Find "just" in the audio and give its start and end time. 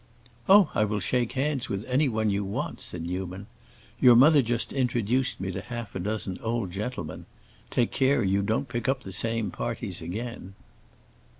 4.41-4.73